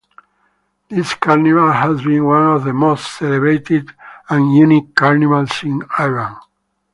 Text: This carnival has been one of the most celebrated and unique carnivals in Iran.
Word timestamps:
This 0.89 1.13
carnival 1.13 1.71
has 1.71 2.01
been 2.01 2.25
one 2.25 2.55
of 2.55 2.63
the 2.63 2.73
most 2.73 3.19
celebrated 3.19 3.91
and 4.31 4.51
unique 4.55 4.95
carnivals 4.95 5.61
in 5.61 5.83
Iran. 5.99 6.37